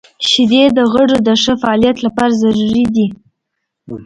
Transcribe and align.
•شیدې 0.29 0.63
د 0.77 0.79
غړو 0.91 1.17
د 1.27 1.29
ښه 1.41 1.53
فعالیت 1.61 1.97
لپاره 2.05 2.37
ضروري 2.43 2.85
دي. 2.95 3.07